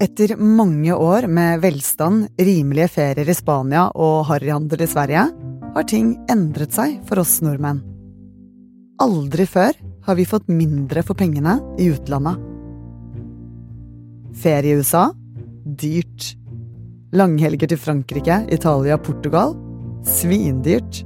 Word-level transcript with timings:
Etter 0.00 0.32
mange 0.40 0.94
år 0.96 1.26
med 1.28 1.60
velstand, 1.60 2.30
rimelige 2.40 2.88
ferier 2.88 3.28
i 3.28 3.36
Spania 3.36 3.82
og 3.92 4.22
harryhandel 4.30 4.80
i 4.80 4.88
Sverige, 4.88 5.26
har 5.74 5.86
ting 5.90 6.14
endret 6.32 6.72
seg 6.72 6.94
for 7.04 7.20
oss 7.20 7.34
nordmenn. 7.44 7.82
Aldri 9.04 9.44
før 9.44 9.76
har 10.06 10.16
vi 10.16 10.24
fått 10.28 10.48
mindre 10.48 11.04
for 11.04 11.20
pengene 11.20 11.58
i 11.76 11.90
utlandet. 11.92 12.40
Ferie 14.40 14.72
i 14.72 14.80
USA 14.80 15.10
dyrt. 15.64 16.32
Langhelger 17.12 17.68
til 17.68 17.84
Frankrike, 17.84 18.46
Italia, 18.48 18.96
Portugal 18.96 19.52
svindyrt. 20.06 21.04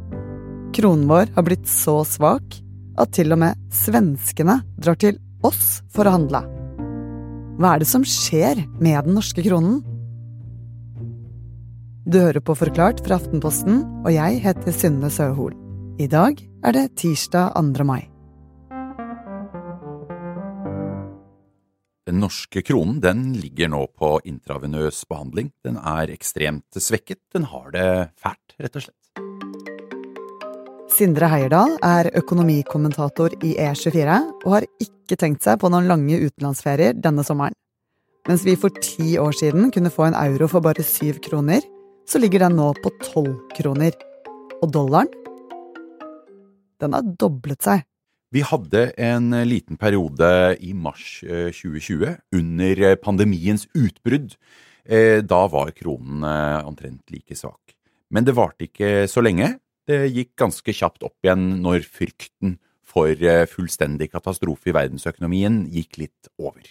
Kronen 0.74 1.08
vår 1.10 1.34
har 1.34 1.50
blitt 1.50 1.66
så 1.66 2.04
svak 2.06 2.60
at 2.94 3.14
til 3.18 3.34
og 3.34 3.42
med 3.42 3.70
svenskene 3.74 4.60
drar 4.78 5.02
til 5.02 5.18
oss 5.42 5.80
for 5.90 6.06
å 6.06 6.14
handle. 6.14 6.46
Hva 7.54 7.76
er 7.76 7.84
det 7.84 7.86
som 7.86 8.02
skjer 8.02 8.64
med 8.82 9.06
den 9.06 9.14
norske 9.14 9.42
kronen? 9.46 9.76
Du 12.02 12.18
hører 12.18 12.42
på 12.42 12.56
Forklart 12.58 12.98
fra 13.06 13.14
Aftenposten, 13.20 13.78
og 14.02 14.10
jeg 14.10 14.40
heter 14.42 14.74
Synne 14.74 15.06
Søhol. 15.06 15.54
I 16.02 16.08
dag 16.10 16.42
er 16.66 16.74
det 16.74 16.88
tirsdag 16.98 17.54
2. 17.54 17.86
mai. 17.86 18.02
Den 22.10 22.18
norske 22.24 22.64
kronen 22.66 22.98
den 23.00 23.22
ligger 23.38 23.70
nå 23.70 23.86
på 23.94 24.16
intravenøs 24.26 25.04
behandling. 25.06 25.54
Den 25.62 25.78
er 25.78 26.10
ekstremt 26.10 26.74
svekket. 26.74 27.22
Den 27.30 27.46
har 27.54 27.70
det 27.70 27.88
fælt, 28.18 28.58
rett 28.58 28.82
og 28.82 28.88
slett. 28.88 29.23
Sindre 30.94 31.26
Heierdal 31.26 31.72
er 31.82 32.06
økonomikommentator 32.14 33.32
i 33.42 33.56
E24 33.58 34.18
og 34.44 34.50
har 34.52 34.66
ikke 34.78 35.16
tenkt 35.18 35.42
seg 35.42 35.56
på 35.58 35.66
noen 35.72 35.88
lange 35.90 36.20
utenlandsferier 36.22 36.94
denne 36.94 37.24
sommeren. 37.26 37.56
Mens 38.28 38.44
vi 38.46 38.54
for 38.54 38.70
ti 38.78 39.16
år 39.18 39.34
siden 39.34 39.72
kunne 39.74 39.90
få 39.90 40.06
en 40.06 40.14
euro 40.14 40.46
for 40.52 40.62
bare 40.62 40.84
syv 40.86 41.18
kroner, 41.24 41.66
så 42.06 42.20
ligger 42.22 42.44
den 42.44 42.54
nå 42.60 42.68
på 42.78 42.92
tolv 43.02 43.32
kroner. 43.56 43.90
Og 44.62 44.70
dollaren? 44.70 45.10
Den 46.78 46.94
har 46.94 47.10
doblet 47.18 47.66
seg. 47.66 47.82
Vi 48.30 48.46
hadde 48.46 48.86
en 48.94 49.34
liten 49.50 49.80
periode 49.80 50.30
i 50.62 50.76
mars 50.78 51.24
2020, 51.26 52.06
eh, 52.06 52.22
under 52.38 52.86
eh, 52.92 52.94
pandemiens 52.94 53.66
utbrudd. 53.74 54.38
Eh, 54.86 55.26
da 55.26 55.42
var 55.50 55.74
kronen 55.74 56.22
omtrent 56.62 57.02
like 57.10 57.34
svak. 57.34 57.74
Men 58.14 58.22
det 58.22 58.38
varte 58.38 58.68
ikke 58.68 59.08
så 59.10 59.26
lenge. 59.26 59.56
Det 59.88 60.06
gikk 60.08 60.32
ganske 60.40 60.72
kjapt 60.72 61.04
opp 61.04 61.26
igjen 61.26 61.58
når 61.64 61.84
frykten 61.84 62.56
for 62.94 63.10
eh, 63.10 63.44
fullstendig 63.50 64.10
katastrofe 64.12 64.70
i 64.70 64.76
verdensøkonomien 64.76 65.64
gikk 65.72 66.00
litt 66.00 66.30
over. 66.38 66.64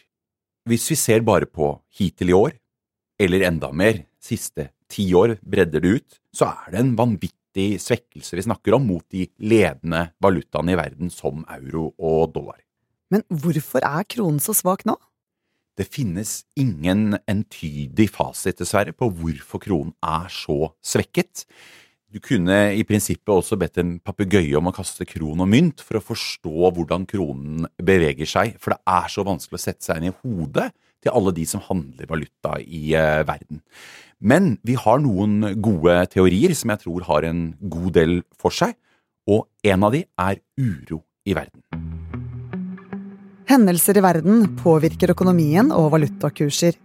Hvis 0.69 0.87
vi 0.89 0.97
ser 0.97 1.25
bare 1.27 1.45
på 1.49 1.75
hittil 1.97 2.31
i 2.31 2.37
år, 2.37 2.57
eller 3.21 3.45
enda 3.49 3.69
mer, 3.75 4.05
siste 4.23 4.71
ti 4.91 5.09
år 5.17 5.37
bredder 5.43 5.83
det 5.83 5.95
ut, 5.99 6.19
så 6.33 6.49
er 6.53 6.73
det 6.73 6.81
en 6.81 6.93
vanvittig 6.97 7.67
svekkelse 7.83 8.37
vi 8.39 8.45
snakker 8.47 8.77
om 8.77 8.85
mot 8.87 9.05
de 9.13 9.27
ledende 9.43 10.07
valutaene 10.23 10.73
i 10.73 10.79
verden 10.79 11.11
som 11.13 11.43
euro 11.57 11.91
og 11.99 12.31
dollar. 12.33 12.61
Men 13.13 13.25
hvorfor 13.29 13.85
er 13.85 14.07
kronen 14.09 14.41
så 14.41 14.55
svak 14.57 14.87
nå? 14.89 14.95
Det 15.77 15.85
finnes 15.89 16.43
ingen 16.59 17.17
entydig 17.29 18.07
fasit, 18.13 18.59
dessverre, 18.61 18.93
på 18.93 19.09
hvorfor 19.09 19.61
kronen 19.61 19.93
er 20.05 20.29
så 20.33 20.73
svekket. 20.85 21.45
Du 22.13 22.19
kunne 22.21 22.55
i 22.77 22.83
prinsippet 22.85 23.31
også 23.33 23.57
bedt 23.57 23.79
en 23.81 23.95
papegøye 24.05 24.53
om 24.59 24.67
å 24.69 24.75
kaste 24.75 25.05
kron 25.09 25.39
og 25.41 25.47
mynt 25.49 25.81
for 25.81 25.97
å 25.97 26.03
forstå 26.11 26.69
hvordan 26.75 27.07
kronen 27.09 27.65
beveger 27.81 28.29
seg, 28.29 28.53
for 28.61 28.75
det 28.75 28.93
er 28.93 29.07
så 29.09 29.25
vanskelig 29.25 29.57
å 29.57 29.63
sette 29.63 29.87
seg 29.87 29.97
inn 29.97 30.11
i 30.11 30.13
hodet 30.19 30.67
til 31.01 31.09
alle 31.17 31.33
de 31.33 31.47
som 31.49 31.63
handler 31.65 32.11
valuta 32.11 32.59
i 32.61 32.93
eh, 32.93 33.23
verden. 33.25 33.63
Men 34.21 34.53
vi 34.61 34.77
har 34.77 35.01
noen 35.01 35.57
gode 35.57 35.97
teorier 36.13 36.53
som 36.53 36.75
jeg 36.75 36.85
tror 36.85 37.09
har 37.09 37.25
en 37.31 37.43
god 37.57 37.89
del 37.97 38.15
for 38.37 38.53
seg, 38.53 38.77
og 39.25 39.47
en 39.65 39.89
av 39.89 39.97
de 39.97 40.05
er 40.05 40.37
uro 40.61 41.01
i 41.25 41.33
verden. 41.33 41.65
Hendelser 43.49 43.97
i 43.97 44.05
verden 44.05 44.51
påvirker 44.61 45.17
økonomien 45.17 45.73
og 45.73 45.89
valutakurser. 45.97 46.77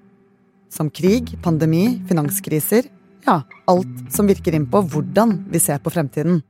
Som 0.73 0.89
krig, 0.89 1.37
pandemi, 1.45 1.99
finanskriser 2.09 2.89
ja, 3.27 3.43
alt 3.71 4.13
som 4.15 4.29
virker 4.31 4.55
inn 4.57 4.69
på 4.71 4.83
hvordan 4.93 5.43
vi 5.51 5.61
ser 5.63 5.81
på 5.83 5.93
fremtiden. 5.95 6.43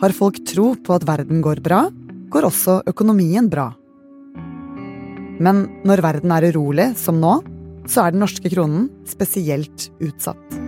Har 0.00 0.16
folk 0.16 0.40
tro 0.48 0.72
på 0.80 0.96
at 0.96 1.04
verden 1.08 1.42
går 1.44 1.60
bra, 1.64 1.84
går 2.32 2.48
også 2.48 2.80
økonomien 2.88 3.50
bra. 3.52 3.68
Men 5.40 5.66
når 5.88 6.02
verden 6.04 6.32
er 6.36 6.50
urolig, 6.52 6.90
som 7.00 7.20
nå, 7.20 7.38
så 7.88 8.04
er 8.06 8.14
den 8.14 8.22
norske 8.24 8.48
kronen 8.52 8.88
spesielt 9.08 9.88
utsatt. 10.04 10.60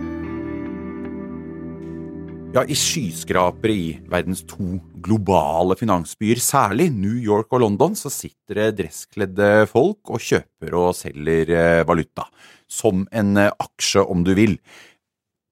Ja, 2.53 2.61
i 2.69 2.75
skyskrapere 2.77 3.73
i 3.73 3.85
verdens 4.05 4.43
to 4.45 4.75
globale 5.03 5.73
finansbyer, 5.77 6.37
særlig 6.37 6.91
New 6.93 7.15
York 7.17 7.49
og 7.49 7.63
London, 7.63 7.95
så 7.97 8.11
sitter 8.13 8.59
det 8.59 8.67
dresskledde 8.77 9.47
folk 9.71 10.13
og 10.13 10.21
kjøper 10.21 10.77
og 10.77 10.91
selger 10.93 11.49
eh, 11.49 11.85
valuta. 11.89 12.27
Som 12.73 13.05
en 13.13 13.37
eh, 13.37 13.53
aksje, 13.61 14.01
om 14.01 14.25
du 14.25 14.33
vil. 14.37 14.57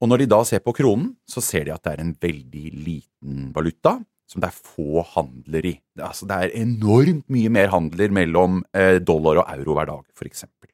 Og 0.02 0.09
når 0.09 0.24
de 0.24 0.32
da 0.34 0.42
ser 0.48 0.64
på 0.66 0.74
kronen, 0.74 1.12
så 1.30 1.44
ser 1.46 1.68
de 1.68 1.76
at 1.76 1.84
det 1.86 1.94
er 1.94 2.04
en 2.04 2.16
veldig 2.18 2.72
liten 2.74 3.52
valuta 3.54 4.00
som 4.32 4.42
det 4.42 4.48
er 4.48 4.62
få 4.64 5.04
handler 5.12 5.66
i. 5.68 5.74
Det, 5.92 6.06
altså, 6.08 6.28
det 6.30 6.38
er 6.38 6.56
enormt 6.62 7.28
mye 7.34 7.52
mer 7.52 7.72
handler 7.74 8.14
mellom 8.16 8.62
eh, 8.78 8.98
dollar 9.04 9.44
og 9.44 9.52
euro 9.58 9.76
hver 9.76 9.90
dag, 9.92 10.06
for 10.16 10.30
eksempel. 10.30 10.72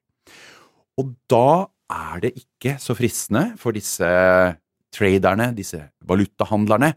Og 1.01 1.11
da 1.29 1.65
er 1.93 2.23
det 2.23 2.33
ikke 2.37 2.75
så 2.81 2.95
fristende 2.97 3.55
for 3.59 3.75
disse 3.75 4.07
traderne, 4.93 5.51
disse 5.57 5.81
valutahandlerne, 6.07 6.93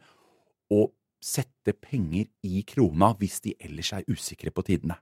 å 0.71 0.87
sette 1.21 1.75
penger 1.77 2.29
i 2.47 2.63
krona 2.69 3.13
hvis 3.21 3.41
de 3.45 3.55
ellers 3.61 3.93
er 3.97 4.07
usikre 4.09 4.53
på 4.55 4.65
tidene. 4.69 4.97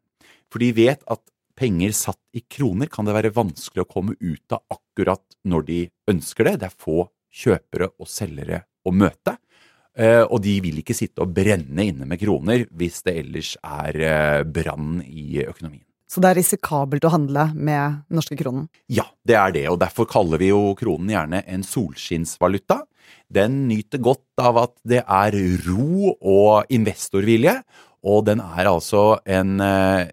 For 0.50 0.62
de 0.62 0.70
vet 0.74 1.02
at 1.10 1.22
penger 1.58 1.94
satt 1.96 2.20
i 2.38 2.44
kroner 2.46 2.90
kan 2.92 3.08
det 3.08 3.16
være 3.16 3.34
vanskelig 3.34 3.84
å 3.84 3.90
komme 3.90 4.14
ut 4.20 4.54
av 4.54 4.62
akkurat 4.78 5.24
når 5.48 5.66
de 5.68 5.80
ønsker 6.10 6.48
det. 6.48 6.56
Det 6.62 6.70
er 6.70 6.80
få 6.86 7.02
kjøpere 7.28 7.90
og 7.98 8.08
selgere 8.10 8.62
å 8.86 8.94
møte. 8.94 9.36
Eh, 9.98 10.22
og 10.22 10.40
de 10.44 10.54
vil 10.62 10.78
ikke 10.82 10.96
sitte 10.96 11.24
og 11.24 11.34
brenne 11.34 11.88
inne 11.90 12.06
med 12.06 12.20
kroner 12.22 12.68
hvis 12.78 13.02
det 13.06 13.16
ellers 13.24 13.56
er 13.66 13.98
eh, 13.98 14.42
brann 14.46 15.00
i 15.02 15.42
økonomien. 15.42 15.84
Så 16.08 16.22
det 16.24 16.30
er 16.30 16.38
risikabelt 16.38 17.04
å 17.04 17.12
handle 17.12 17.50
med 17.52 18.04
norske 18.16 18.36
kronen? 18.38 18.70
Ja, 18.88 19.04
det 19.28 19.36
er 19.36 19.52
det, 19.52 19.64
og 19.68 19.76
derfor 19.82 20.08
kaller 20.08 20.40
vi 20.40 20.48
jo 20.48 20.72
kronen 20.78 21.10
gjerne 21.12 21.42
en 21.44 21.66
solskinnsvaluta. 21.66 22.80
Den 23.28 23.66
nyter 23.68 24.00
godt 24.00 24.40
av 24.40 24.56
at 24.62 24.74
det 24.88 25.02
er 25.04 25.36
ro 25.66 26.14
og 26.16 26.72
investorvilje, 26.72 27.58
og 28.06 28.24
den 28.28 28.40
er 28.40 28.68
altså 28.70 29.18
en, 29.26 29.58
eh, 29.60 30.06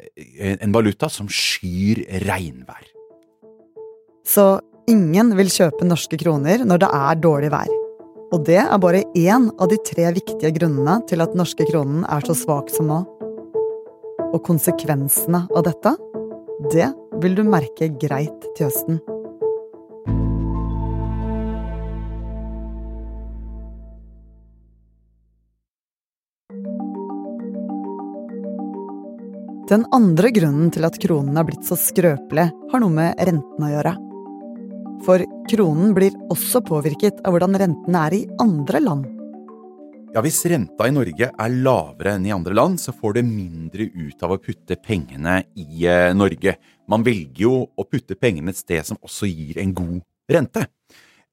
en 0.58 0.74
valuta 0.74 1.10
som 1.10 1.28
skyr 1.30 2.06
regnvær. 2.26 2.86
Så 4.26 4.60
ingen 4.90 5.36
vil 5.38 5.52
kjøpe 5.54 5.86
norske 5.86 6.18
kroner 6.18 6.66
når 6.66 6.82
det 6.82 6.90
er 6.90 7.22
dårlig 7.22 7.52
vær. 7.54 7.74
Og 8.34 8.44
det 8.46 8.58
er 8.58 8.78
bare 8.82 9.04
én 9.16 9.52
av 9.62 9.70
de 9.70 9.78
tre 9.86 10.10
viktige 10.12 10.52
grunnene 10.58 10.98
til 11.08 11.22
at 11.22 11.36
norske 11.38 11.66
kronen 11.70 12.04
er 12.10 12.26
så 12.26 12.34
svak 12.34 12.72
som 12.74 12.90
nå. 12.90 13.04
Og 14.34 14.42
konsekvensene 14.44 15.46
av 15.56 15.68
dette, 15.70 15.94
det 16.74 16.90
vil 17.22 17.38
du 17.38 17.44
merke 17.46 17.92
greit 18.02 18.50
til 18.58 18.68
høsten. 18.68 19.00
Den 29.66 29.82
andre 29.98 30.30
grunnen 30.30 30.68
til 30.70 30.86
at 30.86 30.98
kronen 31.02 31.40
er 31.42 31.46
blitt 31.48 31.66
så 31.66 31.74
skrøpelig, 31.80 32.44
har 32.70 32.82
noe 32.84 32.94
med 32.94 33.18
renten 33.18 33.64
å 33.66 33.70
gjøre. 33.72 33.94
For 35.08 35.24
kronen 35.50 35.96
blir 35.98 36.14
også 36.30 36.62
påvirket 36.68 37.24
av 37.26 37.34
hvordan 37.34 37.58
rentene 37.58 38.04
er 38.06 38.16
i 38.20 38.20
andre 38.44 38.82
land. 38.84 39.08
Ja, 40.14 40.22
Hvis 40.22 40.38
renta 40.48 40.86
i 40.86 40.94
Norge 40.94 41.32
er 41.34 41.56
lavere 41.66 42.14
enn 42.14 42.28
i 42.30 42.36
andre 42.36 42.54
land, 42.54 42.78
så 42.80 42.94
får 42.94 43.18
du 43.18 43.24
mindre 43.26 43.90
ut 43.90 44.22
av 44.22 44.36
å 44.36 44.40
putte 44.40 44.78
pengene 44.78 45.42
i 45.58 45.82
eh, 45.90 46.14
Norge. 46.14 46.56
Man 46.88 47.04
velger 47.04 47.44
jo 47.48 47.58
å 47.66 47.88
putte 47.90 48.16
pengene 48.22 48.54
et 48.54 48.62
sted 48.62 48.86
som 48.86 49.02
også 49.02 49.28
gir 49.28 49.58
en 49.66 49.74
god 49.76 50.06
rente. 50.30 50.68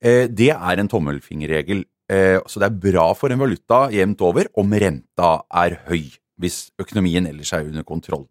Eh, 0.01 0.25
det 0.33 0.55
er 0.57 0.81
en 0.81 0.91
tommelfingerregel, 0.91 1.85
eh, 2.09 2.41
så 2.49 2.65
det 2.65 2.73
er 2.73 2.83
bra 2.89 3.11
for 3.13 3.31
en 3.31 3.45
valuta 3.45 3.85
jevnt 3.93 4.25
over 4.25 4.49
om 4.57 4.73
renta 4.73 5.37
er 5.53 5.83
høy, 5.93 6.09
hvis 6.41 6.71
økonomien 6.81 7.27
ellers 7.29 7.53
er 7.55 7.67
under 7.69 7.85
kontroll. 7.87 8.27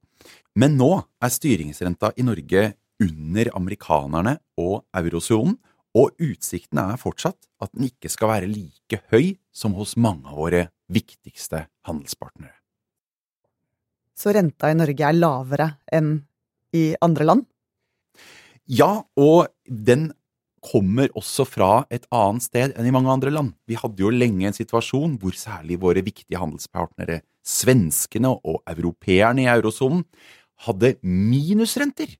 Men 0.56 0.78
nå 0.80 0.92
er 1.22 1.34
styringsrenta 1.34 2.14
i 2.20 2.26
Norge 2.28 2.72
under 3.02 3.52
amerikanerne 3.58 4.38
og 4.62 4.84
eurosonen, 4.98 5.58
og 5.92 6.16
utsiktene 6.24 6.86
er 6.94 7.00
fortsatt 7.02 7.50
at 7.60 7.72
den 7.76 7.90
ikke 7.90 8.08
skal 8.12 8.32
være 8.32 8.48
like 8.48 9.02
høy 9.12 9.34
som 9.52 9.76
hos 9.76 9.98
mange 10.00 10.30
av 10.30 10.40
våre 10.40 10.62
viktigste 10.92 11.66
handelspartnere. 11.88 12.56
Så 14.16 14.32
renta 14.36 14.70
i 14.72 14.78
Norge 14.78 15.08
er 15.08 15.18
lavere 15.18 15.68
enn 15.92 16.14
i 16.78 16.92
andre 17.04 17.28
land? 17.28 17.46
Ja, 18.72 19.04
og 19.20 19.50
den 19.66 20.12
kommer 20.62 21.10
også 21.18 21.44
fra 21.50 21.72
et 21.92 22.06
annet 22.14 22.46
sted 22.46 22.76
enn 22.78 22.88
i 22.88 22.94
mange 22.94 23.12
andre 23.12 23.34
land. 23.34 23.56
Vi 23.68 23.80
hadde 23.80 24.04
jo 24.04 24.14
lenge 24.14 24.46
en 24.48 24.56
situasjon 24.56 25.18
hvor 25.20 25.36
særlig 25.36 25.80
våre 25.82 26.04
viktige 26.06 26.40
handelspartnere, 26.40 27.22
svenskene 27.46 28.32
og 28.36 28.62
europeerne 28.70 29.46
i 29.46 29.52
eurosonen, 29.52 30.06
hadde 30.68 30.96
minusrenter, 31.02 32.14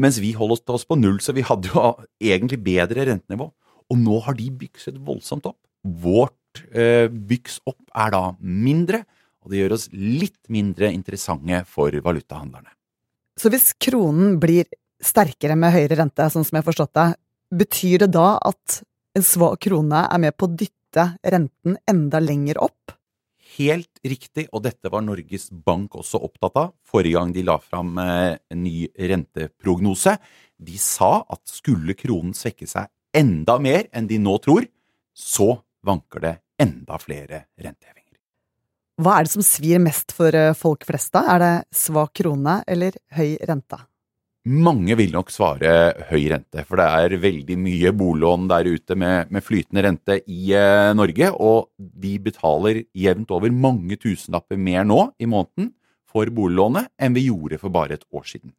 mens 0.00 0.18
vi 0.22 0.32
holdt 0.36 0.70
oss 0.72 0.86
på 0.88 0.96
null, 0.96 1.18
så 1.20 1.34
vi 1.36 1.44
hadde 1.44 1.72
jo 1.72 1.92
egentlig 2.24 2.60
bedre 2.64 3.04
rentenivå. 3.10 3.50
Og 3.90 3.98
nå 4.00 4.20
har 4.24 4.36
de 4.38 4.46
bykset 4.62 4.96
voldsomt 5.04 5.48
opp. 5.50 5.58
Vårt 5.84 6.62
eh, 6.72 7.08
byks 7.10 7.60
opp 7.68 7.82
er 7.92 8.14
da 8.14 8.22
mindre, 8.40 9.02
og 9.40 9.52
det 9.52 9.60
gjør 9.60 9.74
oss 9.76 9.88
litt 9.92 10.40
mindre 10.52 10.90
interessante 10.94 11.64
for 11.68 11.92
valutahandlerne. 12.04 12.70
Så 13.40 13.52
hvis 13.52 13.72
kronen 13.80 14.36
blir 14.40 14.68
sterkere 15.00 15.56
med 15.56 15.72
høyere 15.74 15.98
rente, 16.02 16.28
sånn 16.32 16.44
som 16.44 16.56
jeg 16.56 16.62
har 16.62 16.68
forstått 16.68 16.96
det, 16.96 17.08
betyr 17.60 18.04
det 18.04 18.10
da 18.14 18.34
at 18.46 18.80
en 19.16 19.26
svak 19.26 19.62
krone 19.64 20.04
er 20.06 20.22
med 20.22 20.36
på 20.38 20.46
å 20.46 20.54
dytte 20.54 21.06
renten 21.24 21.78
enda 21.88 22.20
lenger 22.22 22.60
opp? 22.62 22.94
Helt 23.56 23.98
riktig, 24.06 24.46
og 24.54 24.62
dette 24.62 24.90
var 24.92 25.02
Norges 25.02 25.48
Bank 25.50 25.96
også 25.98 26.20
opptatt 26.22 26.58
av 26.60 26.68
forrige 26.86 27.18
gang 27.18 27.32
de 27.34 27.42
la 27.46 27.56
fram 27.58 27.96
eh, 27.98 28.36
en 28.52 28.62
ny 28.62 28.84
renteprognose. 28.94 30.14
De 30.60 30.76
sa 30.78 31.24
at 31.24 31.42
skulle 31.50 31.96
kronen 31.98 32.36
svekke 32.36 32.68
seg 32.70 32.90
enda 33.16 33.58
mer 33.58 33.88
enn 33.96 34.06
de 34.06 34.20
nå 34.22 34.36
tror, 34.44 34.68
så 35.16 35.56
vanker 35.86 36.22
det 36.22 36.34
enda 36.62 36.98
flere 37.02 37.46
rentehevinger. 37.58 38.18
Hva 39.00 39.16
er 39.16 39.26
det 39.26 39.32
som 39.32 39.44
svir 39.46 39.82
mest 39.82 40.14
for 40.14 40.36
eh, 40.36 40.54
folk 40.54 40.86
flest, 40.86 41.14
da? 41.16 41.24
Er 41.34 41.42
det 41.42 41.54
svak 41.74 42.14
krone 42.20 42.60
eller 42.70 43.00
høy 43.16 43.34
rente? 43.48 43.80
Mange 44.48 44.94
vil 44.96 45.10
nok 45.12 45.28
svare 45.28 45.70
høy 46.08 46.30
rente, 46.32 46.62
for 46.64 46.80
det 46.80 46.86
er 46.88 47.20
veldig 47.20 47.56
mye 47.60 47.90
bolån 47.92 48.46
der 48.48 48.70
ute 48.72 48.96
med, 48.96 49.28
med 49.28 49.44
flytende 49.44 49.82
rente 49.84 50.16
i 50.32 50.54
eh, 50.56 50.92
Norge, 50.96 51.28
og 51.36 51.68
vi 51.76 52.14
betaler 52.24 52.86
jevnt 52.96 53.34
over 53.36 53.52
mange 53.52 53.98
tusenlapper 54.00 54.56
mer 54.56 54.86
nå 54.88 55.10
i 55.20 55.28
måneden 55.28 55.74
for 56.08 56.32
boliglånet 56.32 56.88
enn 56.96 57.18
vi 57.18 57.26
gjorde 57.26 57.60
for 57.60 57.74
bare 57.74 57.98
et 57.98 58.08
år 58.16 58.24
siden. 58.32 58.54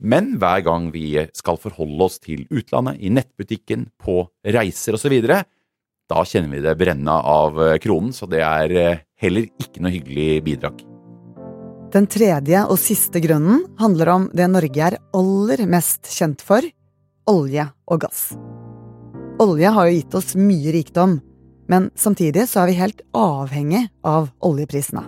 Men 0.00 0.38
hver 0.40 0.64
gang 0.64 0.88
vi 0.96 1.12
skal 1.36 1.60
forholde 1.60 2.08
oss 2.08 2.16
til 2.16 2.46
utlandet, 2.48 2.96
i 3.04 3.12
nettbutikken, 3.12 3.90
på 4.00 4.24
reiser 4.48 4.96
osv., 4.96 5.18
da 6.08 6.24
kjenner 6.24 6.56
vi 6.56 6.64
det 6.64 6.72
brenne 6.80 7.20
av 7.20 7.60
eh, 7.60 7.76
kronen, 7.84 8.16
så 8.16 8.24
det 8.32 8.40
er 8.48 8.78
eh, 8.80 9.04
heller 9.20 9.52
ikke 9.60 9.84
noe 9.84 9.92
hyggelig 9.92 10.40
bidrag. 10.48 10.80
Den 11.92 12.06
tredje 12.08 12.62
og 12.72 12.78
siste 12.80 13.20
grunnen 13.20 13.66
handler 13.76 14.08
om 14.14 14.22
det 14.32 14.46
Norge 14.48 14.84
er 14.86 14.94
aller 15.12 15.60
mest 15.68 16.08
kjent 16.08 16.40
for 16.40 16.64
olje 17.28 17.66
og 17.84 18.00
gass. 18.06 18.30
Olje 19.42 19.72
har 19.76 19.88
jo 19.88 19.98
gitt 19.98 20.16
oss 20.16 20.32
mye 20.38 20.72
rikdom, 20.72 21.18
men 21.68 21.90
samtidig 21.92 22.46
så 22.48 22.62
er 22.62 22.70
vi 22.70 22.78
helt 22.78 23.02
avhengig 23.12 23.82
av 24.08 24.30
oljeprisene. 24.40 25.04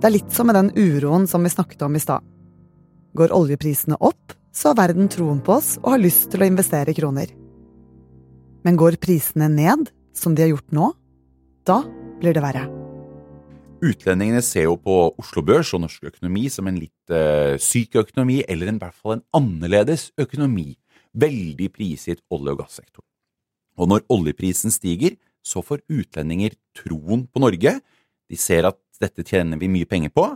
Det 0.00 0.08
er 0.08 0.16
litt 0.16 0.34
som 0.34 0.50
med 0.50 0.58
den 0.58 0.72
uroen 0.74 1.28
som 1.30 1.46
vi 1.46 1.52
snakket 1.52 1.86
om 1.86 1.94
i 1.94 2.02
stad. 2.02 2.26
Går 3.14 3.34
oljeprisene 3.36 4.00
opp, 4.00 4.34
så 4.50 4.72
har 4.72 4.80
verden 4.82 5.10
troen 5.12 5.38
på 5.44 5.54
oss 5.60 5.76
og 5.84 5.92
har 5.94 6.02
lyst 6.02 6.30
til 6.32 6.42
å 6.42 6.50
investere 6.50 6.96
kroner. 6.96 7.30
Men 8.66 8.80
går 8.80 8.98
prisene 8.98 9.46
ned, 9.52 9.86
som 10.10 10.34
de 10.34 10.42
har 10.42 10.54
gjort 10.56 10.74
nå, 10.74 10.92
da 11.70 11.82
blir 12.18 12.34
det 12.34 12.42
verre. 12.42 12.79
Utlendingene 13.80 14.42
ser 14.44 14.66
jo 14.66 14.74
på 14.76 14.94
Oslo 15.20 15.40
Børs 15.46 15.70
og 15.76 15.80
norsk 15.86 16.10
økonomi 16.10 16.50
som 16.52 16.68
en 16.68 16.76
litt 16.76 17.12
uh, 17.14 17.56
syk 17.56 17.96
økonomi, 18.02 18.42
eller 18.44 18.68
i 18.68 18.76
hvert 18.76 18.96
fall 18.96 19.16
en 19.16 19.24
annerledes 19.36 20.10
økonomi, 20.20 20.74
veldig 21.16 21.70
prisgitt 21.72 22.20
olje- 22.28 22.52
og 22.52 22.60
gassektoren. 22.60 23.06
Og 23.80 23.88
når 23.88 24.04
oljeprisen 24.12 24.74
stiger, 24.74 25.16
så 25.40 25.62
får 25.64 25.80
utlendinger 25.88 26.58
troen 26.76 27.24
på 27.24 27.40
Norge. 27.40 27.78
De 28.28 28.36
ser 28.36 28.68
at 28.68 28.76
dette 29.00 29.24
tjener 29.24 29.56
vi 29.56 29.70
mye 29.72 29.88
penger 29.88 30.12
på, 30.12 30.26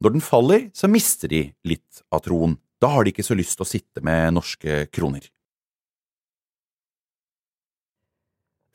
når 0.00 0.14
den 0.14 0.22
faller, 0.24 0.68
så 0.72 0.88
mister 0.88 1.28
de 1.28 1.42
litt 1.66 2.04
av 2.14 2.22
troen. 2.24 2.54
Da 2.80 2.94
har 2.94 3.04
de 3.04 3.12
ikke 3.12 3.26
så 3.26 3.34
lyst 3.36 3.58
til 3.58 3.66
å 3.66 3.68
sitte 3.68 4.04
med 4.06 4.38
norske 4.38 4.84
kroner. 4.94 5.26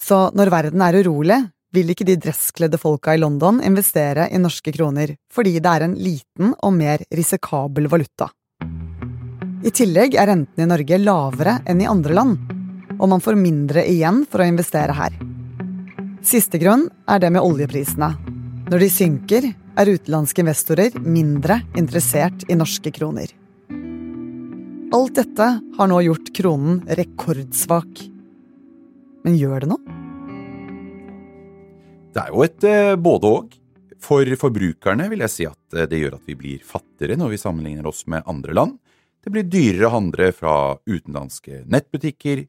Så 0.05 0.27
når 0.37 0.51
verden 0.53 0.83
er 0.85 0.99
urolig, 1.01 1.39
vil 1.75 1.91
ikke 1.91 2.07
de 2.07 2.17
dresskledde 2.21 2.79
folka 2.81 3.13
i 3.15 3.19
London 3.21 3.59
investere 3.63 4.29
i 4.31 4.39
norske 4.41 4.71
kroner, 4.75 5.15
fordi 5.31 5.57
det 5.59 5.71
er 5.71 5.85
en 5.85 5.95
liten 5.99 6.55
og 6.55 6.73
mer 6.75 7.03
risikabel 7.13 7.89
valuta. 7.91 8.29
I 9.65 9.71
tillegg 9.73 10.15
er 10.15 10.29
rentene 10.29 10.65
i 10.65 10.69
Norge 10.69 10.99
lavere 11.01 11.59
enn 11.65 11.81
i 11.81 11.89
andre 11.89 12.15
land, 12.15 12.35
og 12.99 13.09
man 13.11 13.23
får 13.23 13.37
mindre 13.39 13.83
igjen 13.89 14.23
for 14.29 14.43
å 14.43 14.47
investere 14.47 14.95
her. 14.95 15.15
Siste 16.25 16.57
grunn 16.61 16.87
er 17.09 17.21
det 17.21 17.31
med 17.33 17.43
oljeprisene. 17.45 18.11
Når 18.69 18.81
de 18.81 18.89
synker, 18.89 19.47
er 19.75 19.91
utenlandske 19.91 20.41
investorer 20.41 20.95
mindre 21.03 21.59
interessert 21.75 22.45
i 22.47 22.55
norske 22.55 22.93
kroner. 22.95 23.27
Alt 24.95 25.17
dette 25.17 25.49
har 25.77 25.91
nå 25.91 25.99
gjort 26.05 26.31
kronen 26.37 26.79
rekordsvak. 27.01 28.05
Men 29.25 29.35
gjør 29.35 29.65
det 29.65 29.71
noe? 29.73 30.04
Det 32.15 32.23
er 32.23 32.31
jo 32.31 32.43
et 32.45 32.63
eh, 32.63 32.95
både 32.95 33.27
og. 33.27 33.55
For 34.05 34.27
forbrukerne 34.39 35.07
vil 35.11 35.23
jeg 35.25 35.33
si 35.33 35.45
at 35.49 35.75
eh, 35.75 35.87
det 35.91 35.99
gjør 35.99 36.15
at 36.15 36.29
vi 36.29 36.37
blir 36.39 36.61
fattigere 36.63 37.17
når 37.19 37.33
vi 37.33 37.41
sammenligner 37.41 37.87
oss 37.89 38.05
med 38.11 38.23
andre 38.31 38.55
land. 38.55 38.77
Det 39.19 39.33
blir 39.33 39.47
dyrere 39.49 39.89
å 39.89 39.95
handle 39.97 40.29
fra 40.37 40.53
utenlandske 40.85 41.63
nettbutikker, 41.67 42.45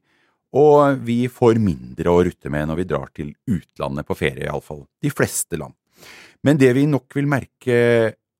og 0.55 1.01
vi 1.03 1.25
får 1.27 1.59
mindre 1.59 2.13
å 2.13 2.21
rutte 2.23 2.51
med 2.53 2.69
når 2.69 2.79
vi 2.79 2.85
drar 2.87 3.09
til 3.17 3.33
utlandet 3.49 4.07
på 4.07 4.15
ferie, 4.15 4.45
iallfall 4.45 4.85
de 5.03 5.11
fleste 5.11 5.59
land. 5.59 5.75
Men 6.45 6.61
det 6.61 6.69
vi 6.77 6.85
nok 6.87 7.17
vil 7.17 7.27
merke 7.27 7.79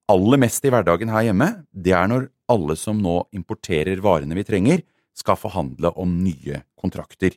aller 0.07 0.39
mest 0.39 0.63
i 0.63 0.71
hverdagen 0.71 1.11
her 1.11 1.25
hjemme, 1.27 1.49
det 1.73 1.95
er 1.97 2.07
når 2.07 2.29
alle 2.47 2.77
som 2.79 3.01
nå 3.03 3.17
importerer 3.35 3.99
varene 4.05 4.37
vi 4.37 4.45
trenger, 4.47 4.85
skal 5.17 5.35
forhandle 5.41 5.91
om 5.99 6.13
nye 6.21 6.61
kontrakter. 6.79 7.33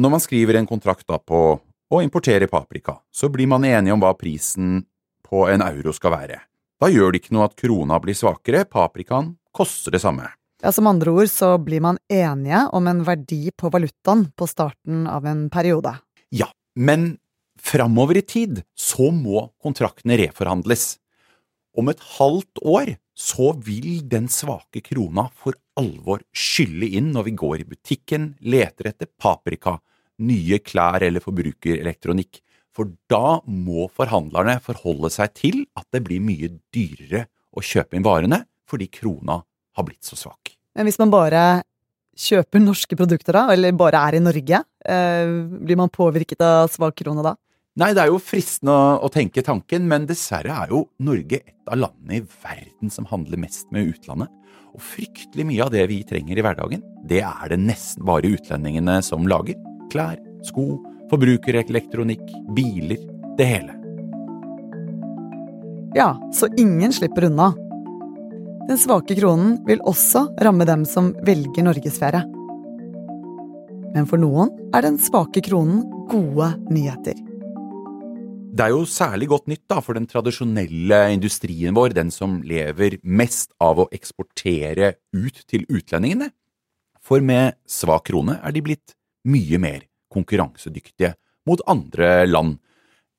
Når 0.00 0.12
man 0.16 0.24
skriver 0.24 0.58
en 0.58 0.68
kontrakt 0.68 1.06
da 1.06 1.20
på 1.20 1.60
å 1.92 2.02
importere 2.02 2.48
paprika, 2.50 2.98
så 3.12 3.28
blir 3.32 3.48
man 3.50 3.64
enige 3.64 3.94
om 3.94 4.02
hva 4.02 4.12
prisen 4.18 4.80
på 5.26 5.46
en 5.50 5.62
euro 5.64 5.94
skal 5.94 6.14
være. 6.14 6.40
Da 6.80 6.90
gjør 6.92 7.12
det 7.12 7.22
ikke 7.22 7.36
noe 7.36 7.46
at 7.48 7.56
krona 7.58 7.98
blir 8.02 8.16
svakere, 8.16 8.66
paprikaen 8.68 9.34
koster 9.56 9.94
det 9.94 10.02
samme. 10.02 10.28
Ja, 10.62 10.72
Som 10.72 10.88
andre 10.88 11.12
ord 11.12 11.30
så 11.30 11.56
blir 11.60 11.82
man 11.84 11.98
enige 12.08 12.66
om 12.72 12.86
en 12.88 13.04
verdi 13.04 13.50
på 13.56 13.70
valutaen 13.72 14.26
på 14.36 14.48
starten 14.48 15.06
av 15.06 15.26
en 15.28 15.48
periode. 15.52 15.92
Ja, 16.32 16.48
men 16.74 17.18
framover 17.60 18.18
i 18.18 18.22
tid 18.22 18.62
så 18.76 19.10
må 19.12 19.50
kontraktene 19.62 20.18
reforhandles. 20.20 20.96
Om 21.76 21.92
et 21.92 22.00
halvt 22.16 22.62
år 22.64 22.96
så 23.16 23.52
vil 23.64 24.00
den 24.08 24.28
svake 24.32 24.82
krona 24.84 25.28
for 25.36 25.56
alvor 25.76 26.22
skylle 26.36 26.88
inn 26.98 27.12
når 27.14 27.28
vi 27.28 27.36
går 27.36 27.60
i 27.60 27.68
butikken, 27.68 28.34
leter 28.40 28.90
etter 28.92 29.08
paprika, 29.20 29.78
nye 30.22 30.58
klær 30.64 31.04
eller 31.06 31.24
forbrukerelektronikk. 31.24 32.40
For 32.76 32.92
da 33.08 33.38
må 33.48 33.86
forhandlerne 33.96 34.58
forholde 34.64 35.10
seg 35.12 35.32
til 35.36 35.62
at 35.78 35.88
det 35.94 36.02
blir 36.04 36.20
mye 36.24 36.50
dyrere 36.74 37.24
å 37.56 37.64
kjøpe 37.64 37.96
inn 37.96 38.04
varene 38.04 38.42
fordi 38.68 38.90
krona 38.92 39.38
har 39.76 39.86
blitt 39.86 40.04
så 40.04 40.18
svak. 40.18 40.52
Men 40.76 40.88
hvis 40.88 40.98
man 41.00 41.12
bare 41.12 41.42
kjøper 42.16 42.62
norske 42.62 42.96
produkter, 42.98 43.36
da, 43.36 43.52
eller 43.52 43.76
bare 43.76 44.00
er 44.08 44.16
i 44.18 44.22
Norge, 44.24 44.62
eh, 44.84 45.32
blir 45.66 45.78
man 45.78 45.92
påvirket 45.92 46.40
av 46.44 46.70
svak 46.72 46.96
krone 47.00 47.24
da? 47.24 47.36
Nei, 47.76 47.90
det 47.92 48.06
er 48.06 48.08
jo 48.08 48.20
fristende 48.20 48.72
å, 48.72 48.96
å, 49.04 49.12
tenke 49.12 49.44
tanken, 49.44 49.84
men 49.88 50.06
dessverre 50.08 50.54
er 50.64 50.72
jo 50.72 50.86
Norge 51.04 51.42
et 51.42 51.68
av 51.68 51.76
landene 51.82 52.22
i 52.22 52.24
verden 52.24 52.92
som 52.92 53.08
handler 53.10 53.40
mest 53.42 53.68
med 53.74 53.92
utlandet. 53.92 54.32
Og 54.72 54.80
fryktelig 54.84 55.44
mye 55.48 55.64
av 55.64 55.72
det 55.72 55.84
vi 55.88 56.00
trenger 56.08 56.40
i 56.40 56.44
hverdagen, 56.44 56.84
det 57.08 57.20
er 57.24 57.52
det 57.52 57.60
nesten 57.60 58.04
bare 58.08 58.32
utlendingene 58.32 58.98
som 59.04 59.28
lager. 59.28 59.60
Klær, 59.96 60.18
sko, 60.44 60.76
forbrukerelektronikk, 61.08 62.26
biler, 62.52 62.98
det 63.38 63.44
hele. 63.48 63.76
Ja, 65.96 66.10
så 66.36 66.50
ingen 66.60 66.92
slipper 66.92 67.24
unna. 67.30 67.54
Den 68.68 68.76
svake 68.76 69.16
kronen 69.16 69.54
vil 69.64 69.80
også 69.88 70.26
ramme 70.44 70.66
dem 70.68 70.84
som 70.84 71.14
velger 71.24 71.64
norgesferie. 71.64 72.20
Men 73.94 74.04
for 74.10 74.20
noen 74.20 74.52
er 74.76 74.84
den 74.84 74.98
svake 75.00 75.40
kronen 75.46 75.80
gode 76.12 76.50
nyheter. 76.68 77.16
Det 78.52 78.66
er 78.66 78.74
jo 78.74 78.84
særlig 78.84 79.30
godt 79.32 79.48
nytt 79.48 79.64
da, 79.64 79.80
for 79.80 79.96
den 79.96 80.10
tradisjonelle 80.10 81.00
industrien 81.14 81.72
vår, 81.76 81.96
den 81.96 82.12
som 82.12 82.42
lever 82.44 82.98
mest 83.00 83.56
av 83.64 83.80
å 83.80 83.88
eksportere 83.96 84.98
ut 85.16 85.40
til 85.48 85.64
utlendingene. 85.72 86.28
For 87.00 87.24
med 87.24 87.56
svak 87.64 88.10
krone 88.10 88.36
er 88.44 88.52
de 88.52 88.66
blitt 88.68 88.95
mye 89.26 89.60
mer 89.62 89.84
konkurransedyktige 90.12 91.14
mot 91.46 91.62
andre 91.70 92.24
land. 92.28 92.56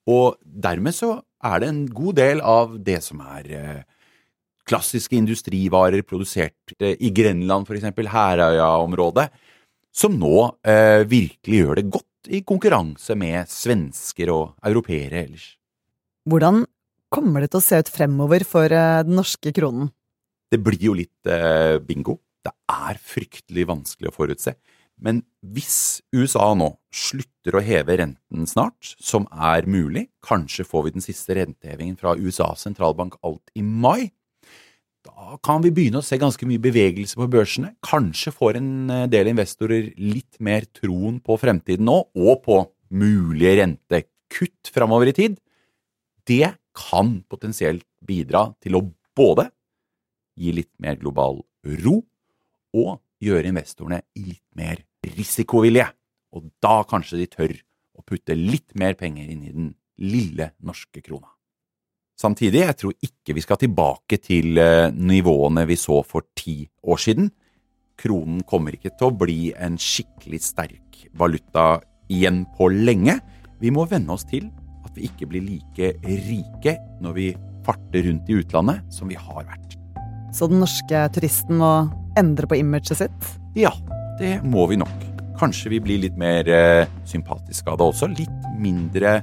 Og 0.07 0.37
dermed 0.41 0.95
så 0.95 1.17
er 1.45 1.61
det 1.61 1.69
en 1.69 1.83
god 1.91 2.17
del 2.19 2.41
av 2.41 2.77
det 2.83 3.01
som 3.05 3.21
er 3.23 3.51
eh, 3.53 3.81
klassiske 4.67 5.15
industrivarer 5.15 6.03
produsert 6.07 6.73
i 6.79 7.11
Grenland, 7.15 7.67
f.eks., 7.67 7.91
Herøya-området, 8.11 9.27
som 9.97 10.17
nå 10.19 10.35
eh, 10.67 11.03
virkelig 11.09 11.61
gjør 11.63 11.79
det 11.79 11.87
godt 11.91 12.31
i 12.33 12.43
konkurranse 12.45 13.15
med 13.17 13.47
svensker 13.49 14.31
og 14.33 14.57
europeere 14.67 15.23
ellers. 15.23 15.53
Hvordan 16.27 16.65
kommer 17.13 17.43
det 17.43 17.53
til 17.53 17.61
å 17.61 17.65
se 17.65 17.79
ut 17.81 17.91
fremover 17.91 18.43
for 18.47 18.71
eh, 18.73 19.03
den 19.07 19.17
norske 19.19 19.53
kronen? 19.55 19.91
Det 20.51 20.59
blir 20.63 20.89
jo 20.89 20.95
litt 20.95 21.31
eh, 21.31 21.79
bingo. 21.83 22.19
Det 22.43 22.53
er 22.71 22.99
fryktelig 23.03 23.65
vanskelig 23.67 24.11
å 24.11 24.15
forutse. 24.15 24.55
Men 24.98 25.22
hvis 25.46 26.01
USA 26.16 26.50
nå 26.58 26.72
slutter 26.94 27.58
å 27.58 27.63
heve 27.63 28.00
renten 28.01 28.48
snart, 28.50 28.96
som 28.98 29.27
er 29.32 29.68
mulig, 29.70 30.08
kanskje 30.25 30.66
får 30.68 30.88
vi 30.88 30.94
den 30.96 31.06
siste 31.06 31.38
rentehevingen 31.38 32.00
fra 32.00 32.16
USAs 32.18 32.66
sentralbank 32.66 33.20
alt 33.25 33.54
i 33.58 33.62
mai, 33.62 34.10
da 35.08 35.38
kan 35.44 35.62
vi 35.63 35.72
begynne 35.72 36.01
å 36.01 36.06
se 36.06 36.18
ganske 36.20 36.48
mye 36.50 36.62
bevegelse 36.62 37.16
på 37.20 37.30
børsene. 37.32 37.75
Kanskje 37.86 38.34
får 38.36 38.58
en 38.60 38.72
eh, 38.92 39.06
del 39.12 39.30
investorer 39.32 39.92
litt 39.96 40.39
mer 40.44 40.68
troen 40.75 41.22
på 41.24 41.38
fremtiden 41.39 41.88
nå, 41.88 42.01
og 42.18 42.42
på 42.44 42.62
mulige 42.98 43.58
rentekutt 43.62 44.72
framover 44.74 45.12
i 45.12 45.16
tid. 45.16 45.38
Det 46.27 46.51
kan 46.77 47.22
potensielt 47.30 47.86
bidra 48.04 48.50
til 48.63 48.77
å 48.77 48.84
både 49.18 49.48
gi 50.38 50.54
litt 50.54 50.74
mer 50.84 51.00
global 51.00 51.39
ro 51.86 52.01
og 52.77 53.00
gjøre 53.24 53.50
investorene 53.50 54.04
litt 54.20 54.44
mer 54.58 54.84
risikovillige. 55.15 55.89
Og 56.35 56.49
da 56.63 56.81
kanskje 56.87 57.21
de 57.21 57.27
tør 57.31 57.55
å 57.97 58.03
putte 58.05 58.35
litt 58.37 58.75
mer 58.77 58.97
penger 58.99 59.31
inn 59.31 59.43
i 59.47 59.53
den 59.55 59.73
lille 60.03 60.51
norske 60.65 61.01
krona. 61.01 61.29
Samtidig, 62.17 62.63
jeg 62.63 62.77
tror 62.79 62.93
ikke 63.05 63.35
vi 63.37 63.43
skal 63.45 63.59
tilbake 63.61 64.17
til 64.21 64.57
eh, 64.57 64.89
nivåene 64.89 65.67
vi 65.69 65.77
så 65.77 65.99
for 66.05 66.25
ti 66.37 66.63
år 66.89 67.01
siden. 67.01 67.29
Kronen 67.97 68.41
kommer 68.45 68.73
ikke 68.73 68.93
til 68.97 69.09
å 69.09 69.17
bli 69.17 69.51
en 69.53 69.77
skikkelig 69.81 70.41
sterk 70.45 71.03
valuta 71.17 71.75
igjen 72.09 72.43
på 72.57 72.71
lenge. 72.73 73.19
Vi 73.61 73.73
må 73.73 73.85
venne 73.89 74.13
oss 74.13 74.25
til 74.29 74.49
at 74.85 74.97
vi 74.97 75.05
ikke 75.09 75.29
blir 75.29 75.45
like 75.45 75.93
rike 76.01 76.77
når 77.05 77.17
vi 77.17 77.27
farter 77.67 78.07
rundt 78.07 78.29
i 78.31 78.39
utlandet 78.41 78.81
som 78.93 79.09
vi 79.11 79.17
har 79.19 79.43
vært. 79.43 79.77
Så 80.33 80.49
den 80.49 80.61
norske 80.61 81.03
turisten 81.13 81.61
må 81.61 81.71
endre 82.17 82.49
på 82.49 82.57
imaget 82.57 82.97
sitt? 82.97 83.29
Ja, 83.57 83.73
det 84.19 84.39
må 84.45 84.65
vi 84.71 84.79
nok. 84.79 85.05
Kanskje 85.38 85.71
vi 85.75 85.81
blir 85.83 86.01
litt 86.01 86.17
mer 86.17 86.47
eh, 86.50 86.89
sympatiske 87.05 87.69
av 87.69 87.77
det 87.79 87.88
også. 87.91 88.09
Litt 88.17 88.50
mindre 88.57 89.19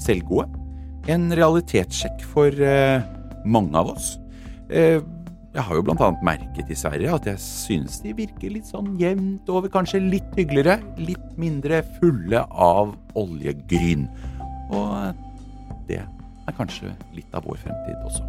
selvgode. 0.00 0.48
En 1.12 1.28
realitetssjekk 1.36 2.24
for 2.32 2.52
eh, 2.52 3.04
mange 3.48 3.76
av 3.76 3.92
oss. 3.92 4.14
Eh, 4.72 5.00
jeg 5.56 5.64
har 5.64 5.78
jo 5.78 5.84
blant 5.84 6.02
annet 6.04 6.24
merket 6.24 6.70
i 6.70 6.76
Sverige 6.76 7.12
at 7.14 7.26
jeg 7.26 7.40
synes 7.42 7.98
de 8.04 8.12
virker 8.16 8.52
litt 8.52 8.68
sånn 8.68 8.92
jevnt 9.00 9.48
over, 9.50 9.70
kanskje 9.72 10.02
litt 10.04 10.36
hyggeligere. 10.36 10.78
Litt 11.00 11.32
mindre 11.40 11.82
fulle 11.98 12.44
av 12.48 12.92
oljegryn. 13.18 14.06
Og 14.68 15.24
det 15.88 16.02
er 16.04 16.56
kanskje 16.56 16.92
litt 17.16 17.32
av 17.36 17.48
vår 17.48 17.60
fremtid 17.64 17.96
også. 18.04 18.28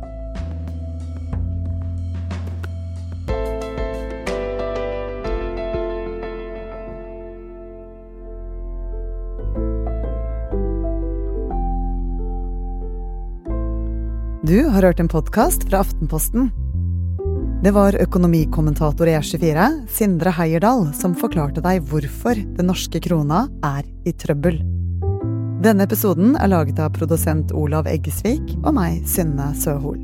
Du 14.50 14.63
har 14.65 14.82
hørt 14.82 15.00
en 15.00 15.08
podkast 15.08 15.68
fra 15.70 15.84
Aftenposten. 15.84 16.48
Det 17.62 17.70
var 17.75 17.94
økonomikommentator 18.01 19.06
i 19.06 19.13
R24, 19.13 19.68
Sindre 19.94 20.34
Heierdal, 20.34 20.88
som 20.98 21.13
forklarte 21.13 21.62
deg 21.62 21.84
hvorfor 21.91 22.34
den 22.58 22.72
norske 22.72 22.98
krona 23.06 23.44
er 23.62 23.86
i 24.10 24.15
trøbbel. 24.18 24.58
Denne 25.62 25.86
episoden 25.86 26.34
er 26.34 26.50
laget 26.50 26.82
av 26.82 26.98
produsent 26.98 27.53
Olav 27.53 27.86
Eggesvik 27.94 28.56
og 28.63 28.74
meg, 28.79 29.06
Synne 29.06 29.51
Søhol. 29.53 30.01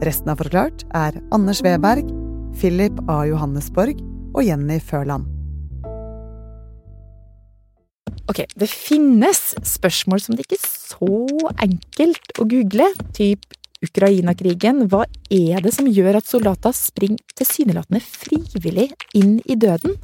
Resten 0.00 0.32
av 0.32 0.40
Forklart 0.40 0.88
er 0.96 1.20
Anders 1.28 1.60
Weberg, 1.66 2.08
Philip 2.56 3.04
A. 3.04 3.26
Johannesborg 3.28 4.00
og 4.32 4.46
Jenny 4.48 4.80
Førland. 4.80 5.35
Ok, 8.36 8.42
det 8.52 8.66
finnes 8.68 9.38
spørsmål 9.64 10.20
som 10.20 10.36
det 10.36 10.44
ikke 10.44 10.58
er 10.58 10.66
så 10.68 11.06
enkelt 11.64 12.34
å 12.36 12.44
google, 12.44 12.90
typ 13.16 13.46
Ukraina-krigen. 13.80 14.82
Hva 14.92 15.06
er 15.32 15.62
det 15.64 15.70
som 15.72 15.88
gjør 15.88 16.18
at 16.18 16.28
soldater 16.28 16.74
springer 16.76 17.22
tilsynelatende 17.32 18.02
frivillig 18.04 18.90
inn 19.16 19.38
i 19.48 19.56
døden? 19.56 19.94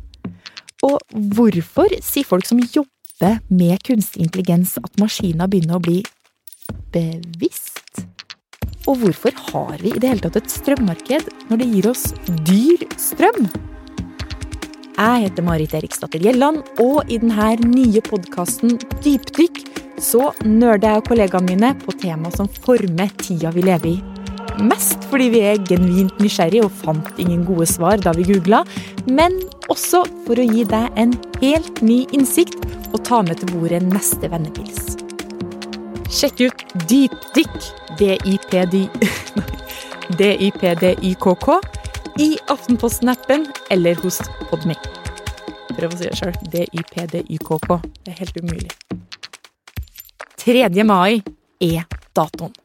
Og 0.80 0.96
hvorfor 1.12 1.92
sier 2.00 2.24
folk 2.24 2.48
som 2.48 2.62
jobber 2.64 3.42
med 3.52 3.84
kunstig 3.84 4.24
intelligens 4.24 4.78
at 4.80 4.96
maskiner 5.02 5.50
begynner 5.52 5.76
å 5.76 5.84
bli 5.84 5.98
bevisst? 6.96 8.06
Og 8.88 8.96
hvorfor 9.02 9.36
har 9.50 9.76
vi 9.84 9.92
i 9.92 10.00
det 10.00 10.08
hele 10.08 10.24
tatt 10.24 10.40
et 10.40 10.56
strømmarked 10.56 11.28
når 11.50 11.60
det 11.60 11.68
gir 11.74 11.90
oss 11.92 12.08
dyr 12.48 12.88
strøm? 12.96 13.44
Jeg 14.92 15.22
heter 15.24 15.44
Marit 15.46 15.72
Eriksdatter 15.72 16.20
Gjelland, 16.20 16.58
og 16.82 17.08
i 17.08 17.16
denne 17.16 17.54
nye 17.64 18.00
podkasten 18.04 18.74
Dypdykk 19.00 19.62
så 20.02 20.32
nerder 20.44 20.88
jeg 20.90 21.00
og 21.00 21.06
kollegaene 21.08 21.48
mine 21.48 21.70
på 21.80 21.94
tema 21.96 22.28
som 22.34 22.48
former 22.66 23.08
tida 23.22 23.50
vi 23.54 23.62
lever 23.64 23.88
i. 23.94 24.02
Mest 24.68 25.00
fordi 25.08 25.30
vi 25.32 25.40
er 25.48 25.64
genuint 25.64 26.12
nysgjerrige 26.20 26.66
og 26.66 26.76
fant 26.82 27.08
ingen 27.16 27.44
gode 27.48 27.66
svar 27.70 27.96
da 28.04 28.12
vi 28.12 28.28
googla, 28.28 28.60
men 29.08 29.32
også 29.72 30.04
for 30.26 30.36
å 30.36 30.44
gi 30.44 30.64
deg 30.68 30.86
en 31.00 31.16
helt 31.40 31.80
ny 31.80 32.04
innsikt 32.12 32.60
og 32.92 33.00
ta 33.08 33.22
med 33.24 33.40
til 33.40 33.48
bordet 33.56 33.80
neste 33.88 34.28
vennepils. 34.28 35.00
Sjekk 36.12 36.36
ut 36.44 36.58
Dypdykk, 36.90 37.56
D-I-P-D-Y-K-K, 37.96 38.62
i 42.18 42.38
Aftenposten-appen 42.48 43.46
eller 43.70 43.94
hos 44.02 44.20
Podme. 44.50 44.76
Prøv 45.72 45.94
å 45.94 45.98
si 45.98 46.08
det 46.08 46.18
sjøl. 46.18 46.34
D-Y-P-D-Y-K-K. 46.52 47.78
Det 48.04 48.12
er 48.12 48.18
helt 48.20 48.40
umulig. 48.42 48.72
3. 50.42 50.68
mai 50.84 51.22
er 51.62 51.86
datoen. 52.16 52.61